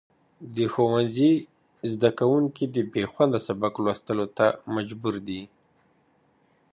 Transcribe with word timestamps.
د 0.55 0.57
ښوونځي 0.73 1.33
زدهکوونکي 1.91 2.65
د 2.75 2.77
بېخونده 2.93 3.39
سبق 3.47 3.73
لوستلو 3.83 4.25
ته 4.37 4.47
مجبور 4.75 5.15
دي. 5.27 5.41